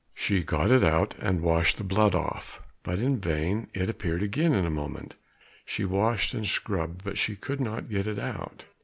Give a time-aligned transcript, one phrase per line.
[0.15, 4.51] She got it out and washed the blood off, but in vain, it appeared again
[4.51, 5.13] in a moment.
[5.63, 8.65] She washed and scrubbed, but she could not get it out.